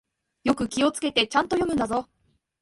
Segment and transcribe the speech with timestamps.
[0.45, 2.09] よく気をつけて、ちゃんと読むんだぞ。